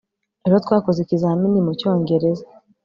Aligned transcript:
ejo 0.45 0.57
twakoze 0.63 0.99
ikizamini 1.01 1.59
mucyongereza 1.65 2.45